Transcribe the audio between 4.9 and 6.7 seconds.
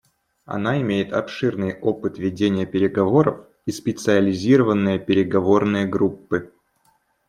переговорные группы.